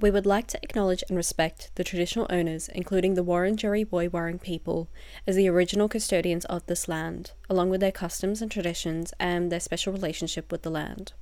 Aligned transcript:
We 0.00 0.12
would 0.12 0.26
like 0.26 0.46
to 0.48 0.62
acknowledge 0.62 1.02
and 1.08 1.16
respect 1.16 1.72
the 1.74 1.82
traditional 1.82 2.28
owners, 2.30 2.68
including 2.72 3.14
the 3.14 3.24
Wurundjeri 3.24 3.84
Woiwurrung 3.84 4.40
people, 4.40 4.88
as 5.26 5.34
the 5.34 5.48
original 5.48 5.88
custodians 5.88 6.44
of 6.44 6.64
this 6.66 6.86
land, 6.86 7.32
along 7.50 7.70
with 7.70 7.80
their 7.80 7.90
customs 7.90 8.40
and 8.40 8.48
traditions 8.48 9.12
and 9.18 9.50
their 9.50 9.58
special 9.58 9.92
relationship 9.92 10.52
with 10.52 10.62
the 10.62 10.70
land. 10.70 11.14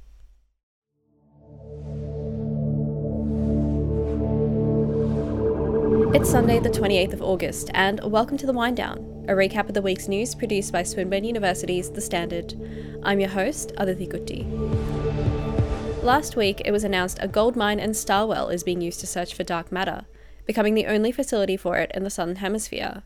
It's 6.14 6.30
Sunday, 6.30 6.58
the 6.58 6.68
28th 6.68 7.14
of 7.14 7.22
August, 7.22 7.70
and 7.72 7.98
welcome 8.04 8.36
to 8.36 8.46
the 8.46 8.52
Wind 8.52 8.76
Down, 8.76 9.24
a 9.26 9.32
recap 9.32 9.68
of 9.68 9.74
the 9.74 9.80
week's 9.80 10.06
news 10.06 10.34
produced 10.34 10.70
by 10.70 10.82
Swinburne 10.82 11.24
University's 11.24 11.90
The 11.90 12.02
Standard. 12.02 12.52
I'm 13.02 13.20
your 13.20 13.30
host, 13.30 13.72
Aditi 13.78 14.06
Kutty. 14.06 15.35
Last 16.06 16.36
week, 16.36 16.62
it 16.64 16.70
was 16.70 16.84
announced 16.84 17.18
a 17.20 17.26
gold 17.26 17.56
mine 17.56 17.80
in 17.80 17.92
Stawell 17.92 18.48
is 18.48 18.62
being 18.62 18.80
used 18.80 19.00
to 19.00 19.08
search 19.08 19.34
for 19.34 19.42
dark 19.42 19.72
matter, 19.72 20.04
becoming 20.46 20.74
the 20.74 20.86
only 20.86 21.10
facility 21.10 21.56
for 21.56 21.78
it 21.78 21.90
in 21.94 22.04
the 22.04 22.10
Southern 22.10 22.36
Hemisphere. 22.36 23.02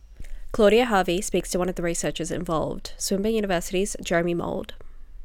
Claudia 0.53 0.85
Harvey 0.85 1.23
speaks 1.23 1.51
to 1.51 1.59
one 1.59 1.71
of 1.71 1.77
the 1.77 1.83
researchers 1.83 2.31
involved, 2.31 2.93
Swinburne 2.99 3.33
University's 3.33 3.97
Jeremy 4.03 4.35
Mould. 4.35 4.73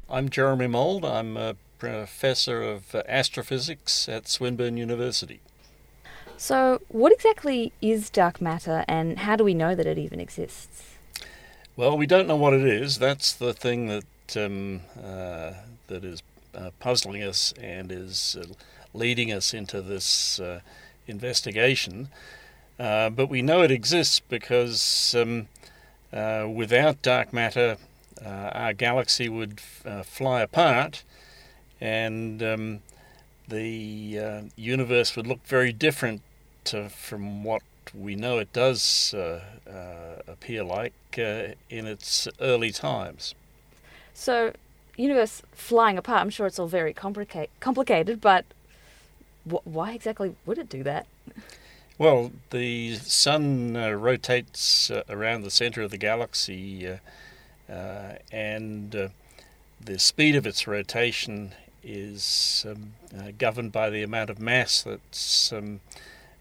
I'm 0.08 0.30
Jeremy 0.30 0.68
Mould. 0.68 1.04
I'm 1.04 1.36
a 1.36 1.56
professor 1.76 2.62
of 2.62 2.94
astrophysics 2.94 4.08
at 4.08 4.26
Swinburne 4.26 4.78
University. 4.78 5.42
So, 6.38 6.80
what 6.88 7.12
exactly 7.12 7.74
is 7.82 8.08
dark 8.08 8.40
matter 8.40 8.86
and 8.88 9.18
how 9.18 9.36
do 9.36 9.44
we 9.44 9.52
know 9.52 9.74
that 9.74 9.84
it 9.84 9.98
even 9.98 10.18
exists? 10.18 10.96
Well, 11.76 11.98
we 11.98 12.06
don't 12.06 12.26
know 12.26 12.36
what 12.36 12.54
it 12.54 12.64
is. 12.64 12.98
That's 12.98 13.34
the 13.34 13.52
thing 13.52 13.88
that 13.88 14.34
um, 14.34 14.80
uh, 14.96 15.52
that 15.88 16.04
is 16.04 16.22
uh, 16.56 16.70
puzzling 16.80 17.22
us 17.22 17.52
and 17.60 17.92
is 17.92 18.36
uh, 18.40 18.46
leading 18.94 19.32
us 19.32 19.52
into 19.54 19.82
this 19.82 20.40
uh, 20.40 20.60
investigation. 21.06 22.08
But 22.78 23.28
we 23.28 23.42
know 23.42 23.62
it 23.62 23.70
exists 23.70 24.20
because 24.20 25.14
um, 25.14 25.48
without 26.12 27.02
dark 27.02 27.32
matter, 27.32 27.76
our 28.24 28.72
galaxy 28.72 29.28
would 29.28 29.60
fly 29.60 30.40
apart, 30.42 31.04
and 31.80 32.42
um, 32.42 32.80
the 33.48 34.48
universe 34.56 35.16
would 35.16 35.26
look 35.26 35.46
very 35.46 35.72
different 35.72 36.22
from 36.90 37.44
what 37.44 37.62
we 37.94 38.16
know 38.16 38.38
it 38.38 38.52
does 38.52 39.14
uh, 39.14 39.40
uh, 39.68 40.22
appear 40.30 40.64
like 40.64 40.92
uh, 41.18 41.48
in 41.70 41.86
its 41.86 42.28
early 42.40 42.70
times. 42.70 43.34
So, 44.14 44.52
universe 44.96 45.42
flying 45.52 45.98
apart, 45.98 46.20
I'm 46.20 46.30
sure 46.30 46.46
it's 46.46 46.58
all 46.58 46.66
very 46.66 46.94
complica- 46.94 47.48
complicated, 47.60 48.20
but 48.20 48.44
wh- 49.48 49.66
why 49.66 49.92
exactly 49.92 50.34
would 50.44 50.58
it 50.58 50.68
do 50.68 50.82
that? 50.82 51.06
Well, 51.98 52.32
the 52.50 52.96
sun 52.96 53.76
uh, 53.76 53.90
rotates 53.90 54.90
uh, 54.90 55.02
around 55.08 55.42
the 55.42 55.50
center 55.50 55.82
of 55.82 55.90
the 55.90 55.96
galaxy, 55.96 56.98
and 57.68 58.90
the 58.90 59.98
speed 59.98 60.36
of 60.36 60.46
its 60.46 60.66
rotation 60.66 61.54
is 61.82 62.66
um, 62.68 62.92
governed 63.38 63.72
by 63.72 63.88
the 63.88 64.02
amount 64.02 64.28
of 64.28 64.38
mass 64.40 64.82
that's 64.82 65.52
um, 65.52 65.80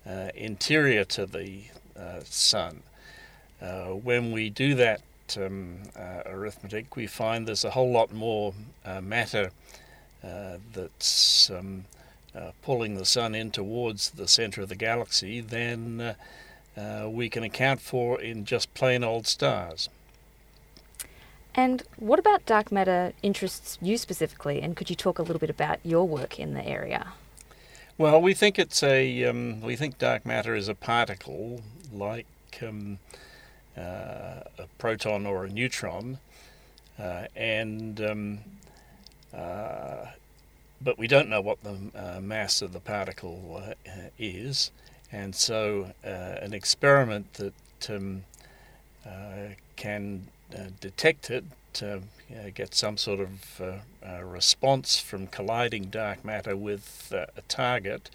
uh, 0.06 0.30
interior 0.36 1.04
to 1.04 1.26
the 1.26 1.64
uh, 1.98 2.20
Sun. 2.26 2.84
Uh, 3.62 3.86
when 3.86 4.32
we 4.32 4.50
do 4.50 4.76
that 4.76 5.02
um, 5.38 5.80
arithmetic, 6.26 6.96
we 6.96 7.08
find 7.08 7.48
there's 7.48 7.66
a 7.66 7.72
whole 7.72 7.92
lot 7.92 8.14
more 8.14 8.54
matter 9.02 9.52
that's 10.22 11.50
um, 11.52 11.86
pulling 12.64 12.96
the 12.96 13.06
Sun 13.06 13.36
in 13.36 13.52
towards 13.52 14.12
the 14.12 14.28
center 14.28 14.62
of 14.62 14.70
the 14.70 14.76
galaxy 14.76 15.42
than 15.42 16.16
we 17.06 17.30
can 17.30 17.44
account 17.44 17.82
for 17.82 18.20
in 18.20 18.46
just 18.46 18.74
plain 18.74 19.04
old 19.04 19.28
stars. 19.28 19.90
And 21.56 21.84
what 21.96 22.20
about 22.20 22.46
dark 22.46 22.72
matter 22.72 23.14
interests 23.24 23.78
you 23.82 23.98
specifically? 23.98 24.62
And 24.62 24.76
could 24.76 24.90
you 24.90 24.96
talk 24.96 25.20
a 25.20 25.22
little 25.22 25.40
bit 25.40 25.50
about 25.50 25.80
your 25.84 26.06
work 26.06 26.38
in 26.38 26.54
the 26.54 26.66
area? 26.66 27.14
Well, 27.98 28.22
we 28.22 28.34
think 28.34 28.60
it's 28.60 28.84
a 28.84 29.24
um, 29.24 29.62
we 29.62 29.78
think 29.78 29.98
dark 29.98 30.26
matter 30.26 30.54
is 30.54 30.68
a 30.68 30.76
particle 30.76 31.62
like 31.94 32.28
um, 32.62 33.00
uh, 33.14 33.18
a 33.78 34.68
proton 34.78 35.26
or 35.26 35.46
a 35.46 35.50
neutron, 35.50 36.20
uh, 37.00 37.26
and 37.36 38.02
um, 38.02 38.40
uh, 39.34 40.06
but 40.82 40.98
we 40.98 41.08
don't 41.08 41.30
know 41.30 41.42
what 41.42 41.64
the 41.64 41.78
uh, 41.96 42.20
mass 42.22 42.62
of 42.62 42.74
the 42.74 42.80
particle 42.80 43.62
uh, 43.66 43.92
is, 44.18 44.72
and 45.12 45.36
so 45.36 45.92
uh, 46.06 46.08
an 46.08 46.54
experiment 46.54 47.34
that 47.34 47.90
um, 47.90 48.24
can 49.76 50.28
detect 50.80 51.30
it 51.30 51.44
uh, 51.84 52.50
get 52.54 52.74
some 52.74 52.98
sort 52.98 53.20
of 53.20 53.62
uh, 53.62 54.24
response 54.24 54.98
from 54.98 55.28
colliding 55.28 55.86
dark 55.86 56.24
matter 56.24 56.56
with 56.56 57.12
uh, 57.14 57.26
a 57.36 57.42
target 57.48 58.10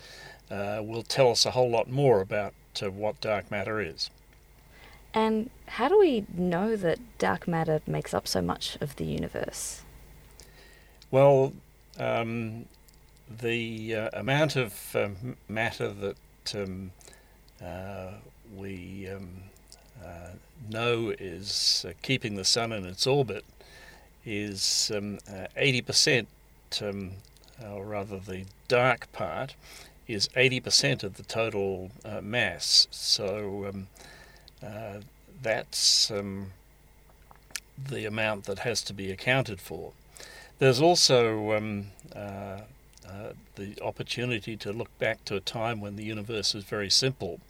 uh, 0.50 0.80
will 0.82 1.02
tell 1.02 1.30
us 1.30 1.46
a 1.46 1.52
whole 1.52 1.70
lot 1.70 1.88
more 1.88 2.20
about 2.20 2.54
uh, 2.82 2.90
what 2.90 3.20
dark 3.20 3.50
matter 3.50 3.80
is. 3.80 4.10
And 5.12 5.50
how 5.66 5.88
do 5.88 5.98
we 5.98 6.24
know 6.34 6.76
that 6.76 6.98
dark 7.18 7.48
matter 7.48 7.80
makes 7.86 8.14
up 8.14 8.28
so 8.28 8.40
much 8.40 8.78
of 8.80 8.96
the 8.96 9.04
universe? 9.04 9.82
Well, 11.10 11.52
um, 11.98 12.66
the 13.28 13.94
uh, 13.96 14.10
amount 14.12 14.56
of 14.56 14.94
um, 14.94 15.36
matter 15.48 15.92
that 15.92 16.54
um, 16.54 16.92
we 18.56 19.08
um, 19.08 19.28
uh, 20.04 20.30
know 20.68 21.14
is 21.18 21.84
uh, 21.88 21.92
keeping 22.02 22.36
the 22.36 22.44
sun 22.44 22.72
in 22.72 22.84
its 22.84 23.06
orbit 23.06 23.44
is 24.24 24.92
um, 24.94 25.18
80%, 25.56 26.26
um, 26.82 27.12
or 27.64 27.84
rather 27.84 28.18
the 28.18 28.44
dark 28.68 29.10
part, 29.12 29.54
is 30.06 30.28
80% 30.28 31.02
of 31.02 31.14
the 31.14 31.22
total 31.22 31.90
uh, 32.04 32.20
mass. 32.20 32.86
So 32.90 33.86
uh, 34.62 35.00
that's 35.42 36.10
um, 36.10 36.52
the 37.88 38.04
amount 38.04 38.44
that 38.44 38.60
has 38.60 38.82
to 38.82 38.92
be 38.92 39.10
accounted 39.10 39.60
for. 39.60 39.92
There's 40.58 40.80
also 40.80 41.56
um, 41.56 41.86
uh, 42.14 42.60
uh, 43.08 43.32
the 43.56 43.78
opportunity 43.82 44.56
to 44.58 44.72
look 44.72 44.96
back 44.98 45.24
to 45.24 45.36
a 45.36 45.40
time 45.40 45.80
when 45.80 45.96
the 45.96 46.04
universe 46.04 46.54
was 46.54 46.64
very 46.64 46.90
simple 46.90 47.40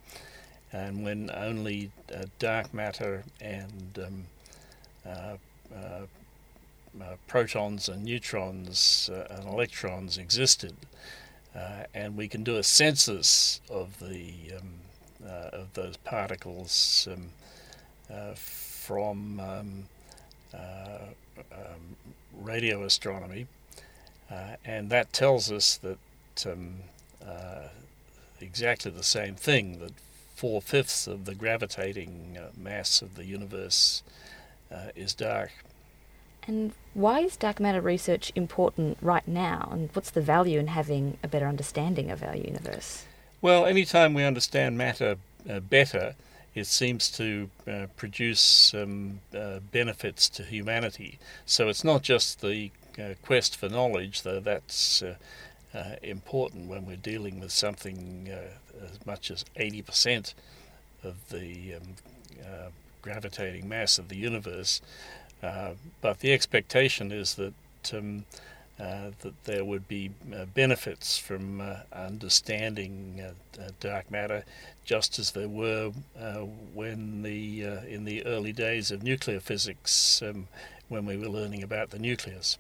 and 0.73 1.03
when 1.03 1.31
only 1.35 1.91
uh, 2.15 2.27
dark 2.39 2.73
matter 2.73 3.25
and 3.41 3.99
um, 4.07 4.25
uh, 5.05 5.37
uh, 5.75 7.17
protons 7.27 7.89
and 7.89 8.05
neutrons 8.05 9.11
and 9.31 9.49
electrons 9.49 10.19
existed, 10.19 10.75
and 11.93 12.17
we 12.17 12.29
can 12.29 12.45
do 12.45 12.57
a 12.57 12.63
census 12.63 13.61
of 13.69 13.99
the 13.99 14.53
um, 14.57 14.75
of 15.25 15.73
those 15.75 15.97
particles 15.99 17.09
um, 17.11 17.31
from 18.35 19.41
um, 19.41 19.85
um 20.55 21.97
radio 22.41 22.85
astronomy, 22.85 23.47
and 24.65 24.91
that 24.91 25.13
tells 25.13 25.51
us 25.53 25.77
that 25.77 25.99
um, 26.47 26.77
exactly 28.41 28.91
the 28.91 29.03
same 29.03 29.35
thing 29.35 29.79
that 29.79 29.93
four 30.41 30.63
fifths 30.63 31.07
of 31.07 31.27
the 31.27 31.35
gravitating 31.35 32.39
uh, 32.41 32.49
mass 32.57 33.03
of 33.03 33.15
the 33.15 33.27
universe 33.27 34.03
uh, 34.73 34.89
is 34.97 35.13
dark. 35.13 35.51
And 36.47 36.73
why 36.95 37.21
is 37.21 37.37
dark 37.37 37.61
matter 37.61 37.83
research 37.83 38.33
important 38.35 38.97
right 39.03 39.29
now? 39.29 39.69
And 39.71 39.91
what's 39.93 40.11
the 40.11 40.23
value 40.23 40.59
in 40.59 40.69
having 40.69 41.19
a 41.23 41.29
better 41.29 41.47
understanding 41.47 42.11
of 42.11 42.23
our 42.23 42.35
universe? 42.35 43.05
Well, 43.43 43.65
anytime 43.65 44.13
we 44.13 44.25
understand 44.25 44.77
matter 44.77 45.17
uh, 45.49 45.61
better, 45.61 46.15
it 46.55 46.67
seems 46.67 47.11
to 47.13 47.49
uh, 47.67 47.87
produce 47.97 48.75
um, 48.75 49.21
uh, 49.35 49.61
benefits 49.73 50.29
to 50.31 50.43
humanity. 50.43 51.19
So 51.47 51.69
it's 51.69 51.83
not 51.83 52.03
just 52.03 52.43
the 52.43 52.71
uh, 52.99 53.15
quest 53.23 53.57
for 53.57 53.71
knowledge, 53.71 54.23
though 54.23 54.41
that's 54.41 55.03
uh, 55.03 55.15
important 56.03 56.69
when 56.69 56.85
we're 56.85 56.97
dealing 56.97 57.41
with 57.41 57.51
something 57.51 58.29
uh, 58.31 58.85
as 58.85 59.07
much 59.07 59.31
as 59.31 59.47
80% 59.59 60.35
of 61.03 61.17
the 61.31 61.77
um, 61.77 61.83
uh, 62.45 62.69
gravitating 63.01 63.67
mass 63.67 63.99
of 63.99 64.09
the 64.09 64.17
universe. 64.17 64.83
Uh, 65.43 65.71
but 66.03 66.21
the 66.21 66.35
expectation 66.35 67.11
is 67.11 67.37
that 67.37 67.55
um, 67.95 68.27
uh, 68.81 69.11
that 69.21 69.45
there 69.45 69.65
would 69.65 69.87
be 69.87 70.11
uh, 70.35 70.47
benefits 70.47 71.19
from 71.19 71.63
understanding 71.93 73.23
dark 73.79 74.11
matter, 74.11 74.45
just 74.85 75.19
as 75.19 75.33
there 75.33 75.49
were 75.49 75.93
when 76.75 77.23
the 77.23 77.63
in 77.89 78.05
the 78.05 78.25
early 78.25 78.53
days 78.53 78.91
of 78.91 79.03
nuclear 79.03 79.41
physics, 79.41 80.23
um, 80.23 80.49
when 80.89 81.05
we 81.05 81.17
were 81.17 81.29
learning 81.29 81.63
about 81.63 81.91
the 81.91 81.99
nucleus. 81.99 82.59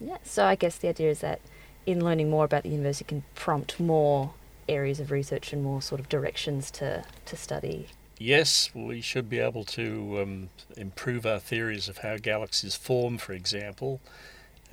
Yeah. 0.00 0.18
So 0.24 0.44
I 0.44 0.54
guess 0.54 0.78
the 0.78 0.88
idea 0.88 1.10
is 1.10 1.20
that 1.20 1.40
in 1.86 2.04
learning 2.04 2.30
more 2.30 2.44
about 2.44 2.62
the 2.62 2.70
universe, 2.70 3.00
it 3.00 3.08
can 3.08 3.24
prompt 3.34 3.78
more 3.78 4.32
areas 4.68 5.00
of 5.00 5.10
research 5.10 5.52
and 5.52 5.62
more 5.62 5.82
sort 5.82 6.00
of 6.00 6.08
directions 6.08 6.70
to, 6.72 7.04
to 7.26 7.36
study? 7.36 7.88
Yes, 8.18 8.70
we 8.74 9.00
should 9.00 9.28
be 9.28 9.38
able 9.38 9.64
to 9.64 10.20
um, 10.22 10.48
improve 10.76 11.26
our 11.26 11.40
theories 11.40 11.88
of 11.88 11.98
how 11.98 12.16
galaxies 12.18 12.76
form, 12.76 13.18
for 13.18 13.32
example, 13.32 14.00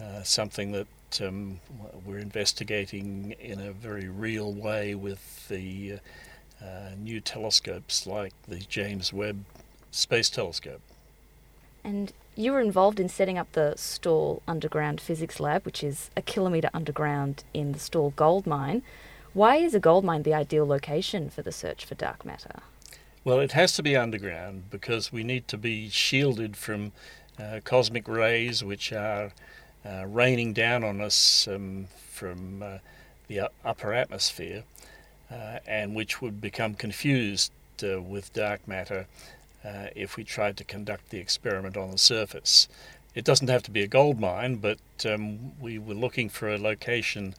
uh, 0.01 0.23
something 0.23 0.71
that 0.71 0.87
um, 1.21 1.59
we're 2.05 2.19
investigating 2.19 3.35
in 3.39 3.59
a 3.59 3.71
very 3.71 4.07
real 4.07 4.53
way 4.53 4.95
with 4.95 5.47
the 5.47 5.99
uh, 6.61 6.89
new 6.97 7.19
telescopes 7.19 8.05
like 8.05 8.33
the 8.47 8.59
James 8.59 9.11
Webb 9.11 9.43
Space 9.91 10.29
Telescope. 10.29 10.81
And 11.83 12.13
you 12.35 12.51
were 12.51 12.59
involved 12.59 12.99
in 12.99 13.09
setting 13.09 13.37
up 13.37 13.51
the 13.53 13.73
Stawell 13.75 14.41
Underground 14.47 15.01
Physics 15.01 15.39
Lab, 15.39 15.65
which 15.65 15.83
is 15.83 16.09
a 16.15 16.21
kilometre 16.21 16.69
underground 16.73 17.43
in 17.53 17.71
the 17.71 17.79
Stawell 17.79 18.11
gold 18.11 18.45
mine. 18.45 18.83
Why 19.33 19.57
is 19.57 19.73
a 19.73 19.79
gold 19.79 20.03
mine 20.03 20.23
the 20.23 20.33
ideal 20.33 20.65
location 20.65 21.29
for 21.29 21.41
the 21.41 21.51
search 21.51 21.85
for 21.85 21.95
dark 21.95 22.25
matter? 22.25 22.61
Well, 23.23 23.39
it 23.39 23.51
has 23.51 23.73
to 23.73 23.83
be 23.83 23.95
underground 23.95 24.69
because 24.69 25.11
we 25.11 25.23
need 25.23 25.47
to 25.49 25.57
be 25.57 25.89
shielded 25.89 26.55
from 26.55 26.91
uh, 27.37 27.59
cosmic 27.63 28.07
rays 28.07 28.63
which 28.63 28.91
are 28.91 29.31
uh, 29.85 30.05
raining 30.05 30.53
down 30.53 30.83
on 30.83 31.01
us 31.01 31.47
um, 31.47 31.87
from 32.09 32.61
uh, 32.61 32.77
the 33.27 33.49
upper 33.63 33.93
atmosphere 33.93 34.63
uh, 35.31 35.59
and 35.67 35.95
which 35.95 36.21
would 36.21 36.41
become 36.41 36.73
confused 36.73 37.51
uh, 37.83 38.01
with 38.01 38.33
dark 38.33 38.67
matter 38.67 39.07
uh, 39.63 39.87
if 39.95 40.17
we 40.17 40.23
tried 40.23 40.57
to 40.57 40.63
conduct 40.63 41.09
the 41.09 41.19
experiment 41.19 41.77
on 41.77 41.91
the 41.91 41.97
surface. 41.97 42.67
It 43.15 43.25
doesn't 43.25 43.49
have 43.49 43.63
to 43.63 43.71
be 43.71 43.83
a 43.83 43.87
gold 43.87 44.19
mine, 44.19 44.57
but 44.57 44.79
um, 45.05 45.59
we 45.59 45.77
were 45.77 45.93
looking 45.93 46.29
for 46.29 46.49
a 46.49 46.57
location 46.57 47.35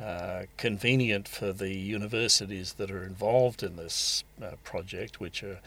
uh, 0.00 0.44
convenient 0.56 1.28
for 1.28 1.52
the 1.52 1.74
universities 1.74 2.74
that 2.74 2.90
are 2.90 3.04
involved 3.04 3.62
in 3.62 3.76
this 3.76 4.24
uh, 4.42 4.52
project, 4.64 5.20
which 5.20 5.42
are 5.42 5.60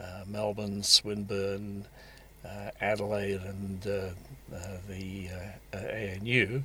uh, 0.00 0.22
Melbourne, 0.26 0.82
Swinburne, 0.82 1.86
Adelaide, 2.80 3.40
and 3.42 3.86
uh, 3.86 4.08
the 4.88 5.28
ANU. 5.72 6.62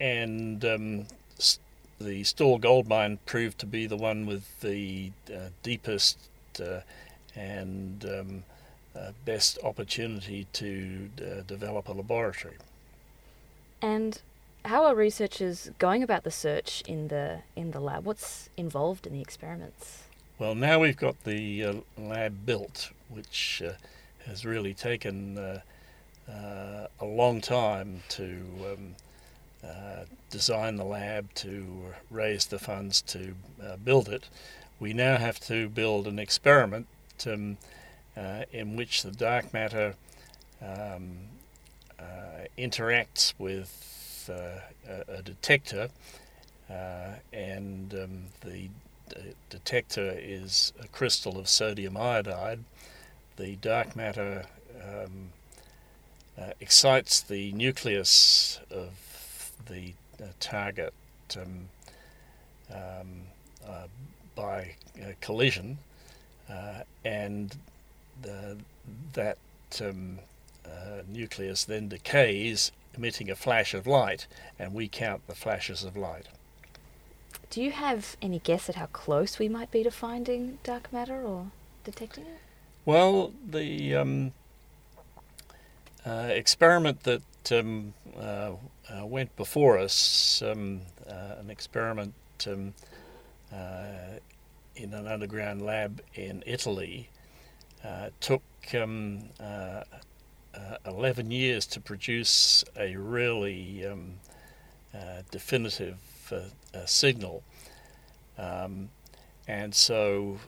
and 0.00 0.64
um, 0.64 1.06
the 2.00 2.24
Stawell 2.24 2.58
gold 2.58 2.88
mine 2.88 3.18
proved 3.26 3.58
to 3.60 3.66
be 3.66 3.86
the 3.86 3.96
one 3.96 4.26
with 4.26 4.60
the 4.60 5.12
deepest 5.62 6.18
and 7.34 8.04
um, 8.04 8.44
uh, 8.94 9.12
best 9.24 9.58
opportunity 9.64 10.46
to 10.52 11.10
uh, 11.18 11.42
develop 11.46 11.88
a 11.88 11.92
laboratory. 11.92 12.56
And 13.80 14.20
how 14.64 14.84
are 14.84 14.94
researchers 14.94 15.70
going 15.78 16.02
about 16.02 16.24
the 16.24 16.30
search 16.30 16.82
in 16.86 17.08
the 17.08 17.40
in 17.56 17.72
the 17.72 17.80
lab? 17.80 18.04
What's 18.04 18.48
involved 18.56 19.06
in 19.06 19.12
the 19.12 19.20
experiments? 19.20 20.04
Well, 20.38 20.54
now 20.54 20.78
we've 20.78 20.96
got 20.96 21.24
the 21.24 21.64
uh, 21.64 21.74
lab 21.96 22.44
built, 22.46 22.90
which 23.08 23.62
uh, 23.64 23.72
has 24.26 24.44
really 24.44 24.74
taken 24.74 25.38
uh, 25.38 25.60
uh, 26.30 26.86
a 27.00 27.04
long 27.04 27.40
time 27.40 28.02
to 28.10 28.42
um, 28.72 28.94
design 30.30 30.76
the 30.76 30.84
lab, 30.84 31.32
to 31.34 31.66
raise 32.10 32.46
the 32.46 32.58
funds 32.58 33.02
to 33.02 33.34
build 33.84 34.08
it. 34.08 34.28
We 34.80 34.92
now 34.92 35.16
have 35.16 35.38
to 35.40 35.68
build 35.68 36.06
an 36.06 36.18
experiment 36.18 36.86
um, 37.26 37.58
uh, 38.16 38.44
in 38.52 38.76
which 38.76 39.02
the 39.02 39.10
dark 39.10 39.52
matter 39.52 39.94
um, 40.60 41.16
uh, 41.98 42.46
interacts 42.58 43.32
with 43.38 44.28
uh, 44.30 44.60
a, 44.88 45.18
a, 45.18 45.22
detector, 45.22 45.88
uh, 46.70 47.14
and 47.32 47.94
um, 47.94 48.24
the 48.40 48.68
d- 49.08 49.34
detector 49.50 50.14
is 50.16 50.72
a 50.80 50.88
crystal 50.88 51.38
of 51.38 51.48
sodium 51.48 51.96
iodide. 51.96 52.64
The 53.42 53.56
dark 53.56 53.96
matter 53.96 54.44
um, 54.80 55.32
uh, 56.40 56.52
excites 56.60 57.20
the 57.20 57.50
nucleus 57.50 58.60
of 58.70 59.50
the 59.66 59.94
uh, 60.22 60.26
target 60.38 60.94
um, 61.36 61.68
um, 62.72 63.22
by 64.36 64.76
collision 65.20 65.78
uh, 66.48 66.82
and 67.04 67.56
the, 68.22 68.58
that 69.14 69.38
um, 69.80 70.20
uh, 70.64 71.02
nucleus 71.08 71.64
then 71.64 71.88
decays, 71.88 72.70
emitting 72.94 73.28
a 73.28 73.34
flash 73.34 73.74
of 73.74 73.88
light, 73.88 74.28
and 74.56 74.72
we 74.72 74.86
count 74.86 75.26
the 75.26 75.34
flashes 75.34 75.82
of 75.82 75.96
light. 75.96 76.28
Do 77.50 77.60
you 77.60 77.72
have 77.72 78.16
any 78.22 78.38
guess 78.38 78.68
at 78.68 78.76
how 78.76 78.86
close 78.86 79.40
we 79.40 79.48
might 79.48 79.72
be 79.72 79.82
to 79.82 79.90
finding 79.90 80.60
dark 80.62 80.92
matter 80.92 81.20
or 81.24 81.50
detecting 81.82 82.26
it? 82.26 82.38
Well, 82.84 83.32
the 83.48 83.94
um, 83.94 84.32
uh, 86.04 86.30
experiment 86.30 87.04
that 87.04 87.22
um, 87.52 87.94
uh, 88.18 88.54
uh, 88.90 89.06
went 89.06 89.36
before 89.36 89.78
us, 89.78 90.42
um, 90.44 90.80
uh, 91.08 91.36
an 91.38 91.48
experiment 91.48 92.14
um, 92.48 92.74
uh, 93.54 94.18
in 94.74 94.94
an 94.94 95.06
underground 95.06 95.62
lab 95.62 96.02
in 96.14 96.42
Italy. 96.44 97.08
Took 98.18 98.42
um, 98.74 99.28
uh, 99.38 99.84
uh, 100.52 100.76
11 100.84 101.30
years 101.30 101.66
to 101.66 101.80
produce 101.80 102.64
a 102.76 102.96
really 102.96 103.86
um, 103.86 104.14
definitive 105.30 105.98
signal. 106.84 107.44
And 108.36 109.74
so 109.74 110.38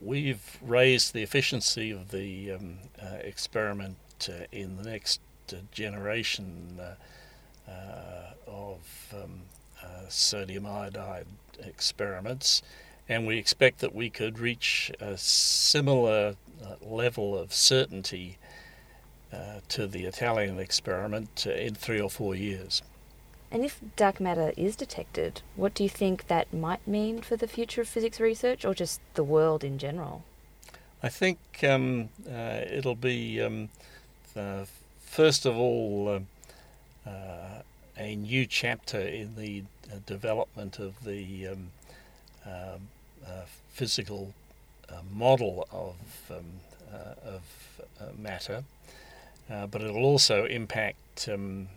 we've 0.00 0.58
raised 0.62 1.14
the 1.14 1.22
efficiency 1.22 1.90
of 1.90 2.10
the 2.10 2.52
um, 2.52 2.78
experiment 3.20 3.96
in 4.52 4.76
the 4.76 4.82
next 4.82 5.20
generation 5.72 6.80
of 8.46 9.14
um, 9.14 9.42
sodium 10.08 10.66
iodide 10.66 11.26
experiments 11.64 12.62
and 13.08 13.26
we 13.26 13.38
expect 13.38 13.80
that 13.80 13.94
we 13.94 14.10
could 14.10 14.38
reach 14.38 14.90
a 15.00 15.16
similar 15.16 16.34
uh, 16.64 16.74
level 16.84 17.38
of 17.38 17.52
certainty 17.52 18.38
uh, 19.32 19.60
to 19.68 19.86
the 19.86 20.04
Italian 20.04 20.58
experiment 20.58 21.46
uh, 21.46 21.52
in 21.52 21.74
three 21.74 22.00
or 22.00 22.10
four 22.10 22.34
years. 22.34 22.82
And 23.50 23.64
if 23.64 23.80
dark 23.96 24.20
matter 24.20 24.52
is 24.56 24.76
detected, 24.76 25.42
what 25.54 25.74
do 25.74 25.82
you 25.82 25.88
think 25.88 26.26
that 26.26 26.52
might 26.52 26.86
mean 26.86 27.20
for 27.20 27.36
the 27.36 27.46
future 27.46 27.80
of 27.80 27.88
physics 27.88 28.20
research 28.20 28.64
or 28.64 28.74
just 28.74 29.00
the 29.14 29.24
world 29.24 29.62
in 29.62 29.78
general? 29.78 30.24
I 31.02 31.08
think 31.08 31.38
um, 31.62 32.08
uh, 32.28 32.60
it'll 32.70 32.96
be, 32.96 33.40
um, 33.40 33.68
first 34.98 35.46
of 35.46 35.56
all, 35.56 36.08
uh, 37.06 37.08
uh, 37.08 37.62
a 37.96 38.16
new 38.16 38.46
chapter 38.46 39.00
in 39.00 39.36
the 39.36 39.62
development 40.06 40.78
of 40.78 41.04
the 41.04 41.48
um, 41.48 41.70
physical 43.68 44.32
uh, 44.88 44.94
model 45.12 45.68
of, 45.70 45.96
um, 46.30 46.44
uh, 46.92 47.28
of 47.28 47.42
uh, 48.00 48.04
matter, 48.18 48.64
but 49.48 49.82
it'll 49.82 50.04
also 50.04 50.44
impact 50.46 51.28
um, 51.32 51.68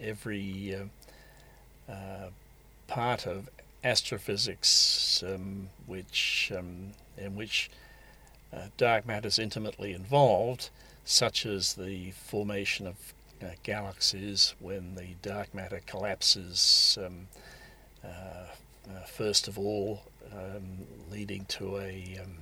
every 0.00 0.76
part 2.86 3.26
of 3.26 3.48
astrophysics, 3.82 5.22
um, 5.26 5.68
which 5.86 6.52
um, 6.56 6.92
in 7.18 7.36
which 7.36 7.70
uh, 8.52 8.66
dark 8.76 9.06
matter 9.06 9.28
is 9.28 9.38
intimately 9.38 9.92
involved, 9.92 10.70
such 11.04 11.44
as 11.44 11.74
the 11.74 12.10
formation 12.12 12.86
of 12.86 13.14
uh, 13.42 13.48
galaxies 13.62 14.54
when 14.60 14.94
the 14.94 15.08
dark 15.22 15.54
matter 15.54 15.80
collapses. 15.86 16.98
Um, 17.04 17.28
uh, 18.04 19.06
first 19.06 19.48
of 19.48 19.58
all, 19.58 20.02
um, 20.32 20.86
leading 21.10 21.44
to 21.46 21.78
a, 21.78 22.20
um, 22.22 22.36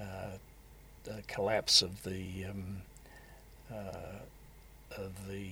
uh, 0.00 1.12
a, 1.16 1.22
collapse 1.28 1.82
of 1.82 2.02
the 2.02 2.46
um, 2.50 2.82
uh, 3.72 4.18
of 4.96 5.28
the 5.28 5.46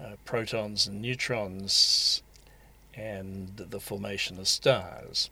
uh, 0.00 0.12
protons 0.24 0.86
and 0.86 1.02
neutrons 1.02 2.22
and 2.94 3.56
the 3.56 3.80
formation 3.80 4.38
of 4.38 4.48
stars. 4.48 5.30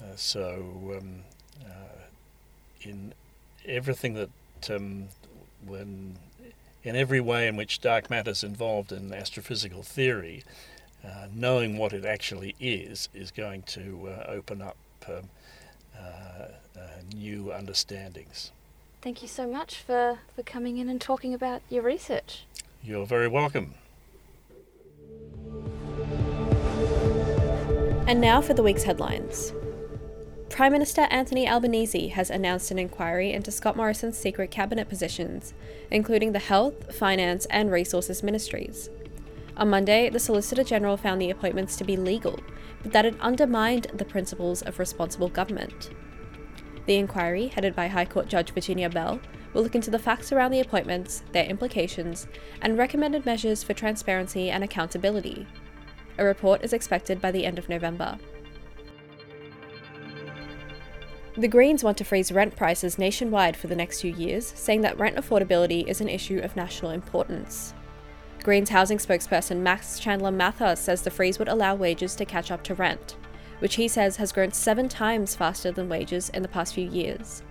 Uh, 0.00 0.16
so, 0.16 0.96
um, 0.98 1.20
uh, 1.64 2.02
in 2.82 3.12
everything 3.66 4.14
that 4.14 4.30
um, 4.70 5.08
when 5.66 6.16
in 6.84 6.96
every 6.96 7.20
way 7.20 7.46
in 7.46 7.56
which 7.56 7.80
dark 7.80 8.08
matter 8.08 8.30
is 8.30 8.44
involved 8.44 8.92
in 8.92 9.10
astrophysical 9.10 9.84
theory, 9.84 10.44
uh, 11.04 11.26
knowing 11.34 11.76
what 11.76 11.92
it 11.92 12.04
actually 12.04 12.54
is 12.60 13.08
is 13.14 13.30
going 13.30 13.62
to 13.62 14.08
uh, 14.08 14.24
open 14.28 14.62
up 14.62 14.76
um, 15.06 15.28
uh, 15.96 16.00
uh, 16.76 16.80
new 17.14 17.52
understandings. 17.52 18.50
Thank 19.00 19.22
you 19.22 19.28
so 19.28 19.46
much 19.46 19.76
for, 19.76 20.18
for 20.34 20.42
coming 20.42 20.78
in 20.78 20.88
and 20.88 21.00
talking 21.00 21.32
about 21.32 21.62
your 21.68 21.82
research. 21.82 22.44
You're 22.82 23.06
very 23.06 23.28
welcome. 23.28 23.74
And 28.06 28.20
now 28.20 28.40
for 28.40 28.54
the 28.54 28.62
week's 28.62 28.84
headlines. 28.84 29.52
Prime 30.48 30.72
Minister 30.72 31.02
Anthony 31.10 31.48
Albanese 31.48 32.08
has 32.08 32.30
announced 32.30 32.70
an 32.70 32.78
inquiry 32.78 33.32
into 33.32 33.50
Scott 33.50 33.76
Morrison's 33.76 34.16
secret 34.16 34.50
cabinet 34.50 34.88
positions, 34.88 35.52
including 35.90 36.32
the 36.32 36.38
Health, 36.38 36.96
Finance, 36.96 37.46
and 37.46 37.70
Resources 37.70 38.22
ministries. 38.22 38.88
On 39.56 39.68
Monday, 39.68 40.08
the 40.08 40.18
Solicitor 40.18 40.64
General 40.64 40.96
found 40.96 41.20
the 41.20 41.30
appointments 41.30 41.76
to 41.76 41.84
be 41.84 41.96
legal, 41.96 42.40
but 42.82 42.92
that 42.92 43.04
it 43.04 43.20
undermined 43.20 43.88
the 43.92 44.04
principles 44.04 44.62
of 44.62 44.78
responsible 44.78 45.28
government. 45.28 45.90
The 46.86 46.96
inquiry, 46.96 47.48
headed 47.48 47.76
by 47.76 47.88
High 47.88 48.06
Court 48.06 48.28
Judge 48.28 48.52
Virginia 48.52 48.88
Bell, 48.88 49.20
will 49.58 49.64
look 49.64 49.74
into 49.74 49.90
the 49.90 49.98
facts 49.98 50.30
around 50.30 50.52
the 50.52 50.60
appointments, 50.60 51.24
their 51.32 51.44
implications, 51.44 52.28
and 52.62 52.78
recommended 52.78 53.26
measures 53.26 53.64
for 53.64 53.74
transparency 53.74 54.50
and 54.50 54.62
accountability. 54.62 55.48
A 56.18 56.24
report 56.24 56.62
is 56.62 56.72
expected 56.72 57.20
by 57.20 57.32
the 57.32 57.44
end 57.44 57.58
of 57.58 57.68
November. 57.68 58.16
The 61.36 61.48
Greens 61.48 61.82
want 61.82 61.98
to 61.98 62.04
freeze 62.04 62.30
rent 62.30 62.54
prices 62.54 63.00
nationwide 63.00 63.56
for 63.56 63.66
the 63.66 63.74
next 63.74 64.00
few 64.00 64.14
years, 64.14 64.46
saying 64.46 64.82
that 64.82 64.96
rent 64.96 65.16
affordability 65.16 65.88
is 65.88 66.00
an 66.00 66.08
issue 66.08 66.38
of 66.38 66.54
national 66.54 66.92
importance. 66.92 67.74
Greens 68.44 68.70
housing 68.70 68.98
spokesperson 68.98 69.58
Max 69.58 69.98
Chandler 69.98 70.30
Mather 70.30 70.76
says 70.76 71.02
the 71.02 71.10
freeze 71.10 71.40
would 71.40 71.48
allow 71.48 71.74
wages 71.74 72.14
to 72.14 72.24
catch 72.24 72.52
up 72.52 72.62
to 72.62 72.76
rent, 72.76 73.16
which 73.58 73.74
he 73.74 73.88
says 73.88 74.18
has 74.18 74.30
grown 74.30 74.52
seven 74.52 74.88
times 74.88 75.34
faster 75.34 75.72
than 75.72 75.88
wages 75.88 76.28
in 76.28 76.42
the 76.42 76.48
past 76.48 76.74
few 76.74 76.88
years. 76.88 77.42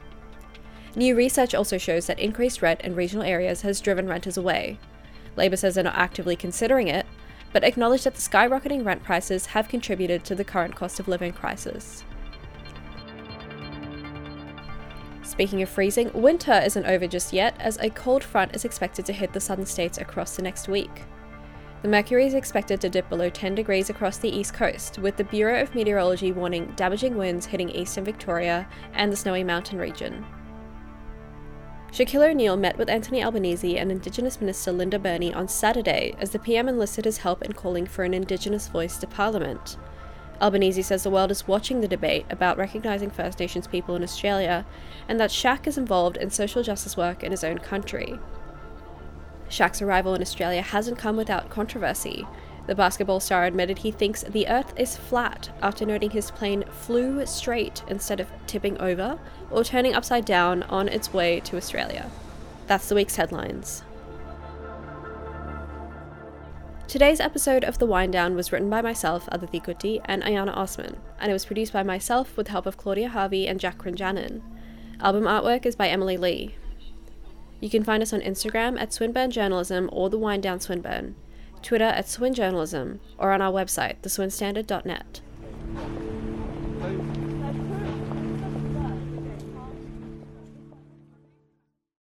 New 0.98 1.16
research 1.16 1.54
also 1.54 1.78
shows 1.78 2.08
that 2.08 2.18
increased 2.18 2.64
rent 2.64 2.82
in 2.82 2.96
regional 2.96 3.24
areas 3.24 3.62
has 3.62 3.80
driven 3.80 4.08
renters 4.08 4.36
away. 4.36 4.80
Labour 5.36 5.56
says 5.56 5.76
they're 5.76 5.84
not 5.84 5.96
actively 5.96 6.36
considering 6.36 6.88
it, 6.88 7.06
but 7.54 7.64
acknowledge 7.64 8.04
that 8.04 8.16
the 8.16 8.22
skyrocketing 8.22 8.84
rent 8.84 9.04
prices 9.04 9.46
have 9.46 9.70
contributed 9.70 10.24
to 10.24 10.34
the 10.34 10.44
current 10.44 10.76
cost 10.76 11.00
of 11.00 11.08
living 11.08 11.32
crisis. 11.34 12.04
Speaking 15.22 15.62
of 15.62 15.70
freezing, 15.70 16.10
winter 16.14 16.60
isn't 16.66 16.88
over 16.88 17.06
just 17.06 17.32
yet, 17.32 17.56
as 17.60 17.78
a 17.78 17.92
cold 17.92 18.24
front 18.24 18.56
is 18.56 18.66
expected 18.66 19.06
to 19.06 19.14
hit 19.14 19.34
the 19.34 19.40
southern 19.40 19.68
states 19.68 20.00
across 20.00 20.36
the 20.36 20.42
next 20.42 20.68
week. 20.68 21.04
The 21.84 21.90
mercury 21.90 22.26
is 22.26 22.34
expected 22.34 22.82
to 22.82 22.90
dip 22.90 23.08
below 23.08 23.30
10 23.30 23.54
degrees 23.54 23.92
across 23.92 24.18
the 24.18 24.36
east 24.36 24.56
coast, 24.56 24.98
with 24.98 25.16
the 25.16 25.26
Bureau 25.26 25.62
of 25.62 25.76
Meteorology 25.76 26.32
warning 26.32 26.74
damaging 26.76 27.16
winds 27.16 27.46
hitting 27.46 27.70
eastern 27.70 28.04
Victoria 28.04 28.68
and 28.94 29.12
the 29.12 29.16
snowy 29.16 29.44
mountain 29.44 29.78
region. 29.78 30.26
Shaquille 31.98 32.30
O'Neal 32.30 32.58
met 32.58 32.78
with 32.78 32.92
Anthony 32.92 33.24
Albanese 33.24 33.76
and 33.76 33.92
Indigenous 33.92 34.40
Minister 34.40 34.72
Linda 34.72 35.00
Burney 35.00 35.34
on 35.34 35.48
Saturday 35.48 36.14
as 36.20 36.30
the 36.30 36.38
PM 36.38 36.70
enlisted 36.70 37.06
his 37.06 37.18
help 37.18 37.42
in 37.42 37.54
calling 37.54 37.88
for 37.88 38.04
an 38.04 38.14
Indigenous 38.14 38.68
voice 38.68 38.98
to 38.98 39.08
Parliament. 39.08 39.78
Albanese 40.40 40.84
says 40.84 41.02
the 41.02 41.10
world 41.10 41.32
is 41.32 41.48
watching 41.48 41.82
the 41.82 41.88
debate 41.88 42.28
about 42.30 42.56
recognising 42.56 43.10
First 43.10 43.40
Nations 43.40 43.66
people 43.66 43.96
in 43.96 44.04
Australia 44.04 44.64
and 45.10 45.20
that 45.20 45.32
Shaq 45.32 45.66
is 45.66 45.76
involved 45.76 46.18
in 46.18 46.30
social 46.30 46.62
justice 46.62 46.96
work 46.96 47.24
in 47.24 47.32
his 47.32 47.44
own 47.44 47.58
country. 47.58 48.20
Shaq's 49.50 49.82
arrival 49.82 50.14
in 50.14 50.22
Australia 50.22 50.62
hasn't 50.62 51.00
come 51.00 51.18
without 51.18 51.50
controversy. 51.50 52.28
The 52.68 52.76
basketball 52.76 53.22
star 53.22 53.46
admitted 53.46 53.80
he 53.80 53.92
thinks 53.92 54.24
the 54.24 54.48
Earth 54.48 54.74
is 54.78 54.98
flat 54.98 55.50
after 55.62 55.86
noting 55.86 56.12
his 56.12 56.32
plane 56.32 56.66
flew 56.70 57.26
straight 57.26 57.82
instead 57.88 58.20
of 58.20 58.30
tipping 58.46 58.78
over 58.80 59.18
or 59.50 59.64
turning 59.64 59.96
upside 59.96 60.26
down 60.26 60.64
on 60.64 60.90
its 60.90 61.14
way 61.14 61.40
to 61.42 61.56
Australia. 61.56 62.12
That's 62.68 62.90
the 62.90 62.96
week's 62.96 63.16
headlines. 63.16 63.84
Today's 66.90 67.22
episode 67.22 67.64
of 67.64 67.80
The 67.80 67.86
Wind 67.86 68.14
Down 68.14 68.36
was 68.36 68.52
written 68.52 68.70
by 68.70 68.82
myself, 68.82 69.28
Aditi 69.32 69.62
Kutty, 69.62 70.02
and 70.06 70.22
Ayana 70.24 70.56
Osman, 70.56 70.98
and 71.20 71.30
it 71.30 71.34
was 71.34 71.46
produced 71.46 71.74
by 71.74 71.84
myself 71.84 72.36
with 72.36 72.48
the 72.48 72.52
help 72.54 72.66
of 72.66 72.78
Claudia 72.78 73.10
Harvey 73.10 73.48
and 73.48 73.60
Jack 73.60 73.78
Crinjanin. 73.78 74.42
Album 75.00 75.24
artwork 75.24 75.66
is 75.66 75.76
by 75.76 75.88
Emily 75.88 76.18
Lee. 76.18 76.56
You 77.60 77.70
can 77.70 77.84
find 77.84 78.02
us 78.04 78.14
on 78.14 78.22
Instagram 78.22 78.80
at 78.80 78.94
Swinburne 78.94 79.32
Journalism 79.32 79.90
or 79.92 80.10
The 80.10 80.18
Wind 80.18 80.44
Down 80.44 80.60
Swinburne, 80.60 81.16
Twitter 81.68 81.84
at 81.84 82.08
Swin 82.08 82.34
Journalism, 82.34 83.02
or 83.18 83.34
on 83.34 83.42
our 83.42 83.52
website, 83.52 83.98
theswinstandard.net. 84.02 85.20